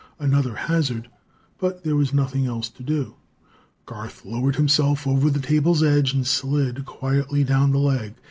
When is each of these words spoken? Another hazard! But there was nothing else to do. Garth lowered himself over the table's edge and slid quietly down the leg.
Another 0.17 0.55
hazard! 0.55 1.09
But 1.59 1.83
there 1.83 1.95
was 1.95 2.11
nothing 2.11 2.47
else 2.47 2.69
to 2.69 2.81
do. 2.81 3.17
Garth 3.85 4.25
lowered 4.25 4.55
himself 4.55 5.05
over 5.05 5.29
the 5.29 5.39
table's 5.39 5.83
edge 5.83 6.11
and 6.11 6.25
slid 6.25 6.87
quietly 6.87 7.43
down 7.43 7.69
the 7.69 7.77
leg. 7.77 8.15